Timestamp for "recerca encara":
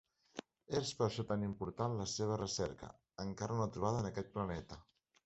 2.41-3.59